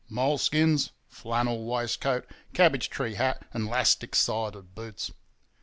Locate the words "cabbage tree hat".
2.55-3.45